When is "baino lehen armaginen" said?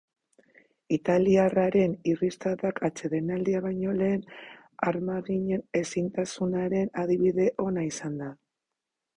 3.67-5.65